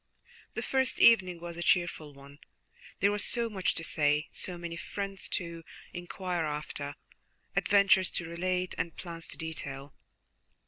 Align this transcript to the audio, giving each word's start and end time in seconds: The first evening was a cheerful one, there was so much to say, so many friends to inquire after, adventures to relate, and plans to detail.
The 0.55 0.63
first 0.63 0.99
evening 0.99 1.39
was 1.39 1.57
a 1.57 1.61
cheerful 1.61 2.11
one, 2.11 2.39
there 3.01 3.11
was 3.11 3.23
so 3.23 3.51
much 3.51 3.75
to 3.75 3.83
say, 3.83 4.29
so 4.31 4.57
many 4.57 4.75
friends 4.75 5.29
to 5.33 5.63
inquire 5.93 6.45
after, 6.45 6.95
adventures 7.55 8.09
to 8.17 8.27
relate, 8.27 8.73
and 8.79 8.97
plans 8.97 9.27
to 9.27 9.37
detail. 9.37 9.93